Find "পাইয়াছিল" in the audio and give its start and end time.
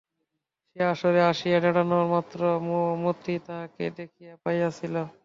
4.43-4.95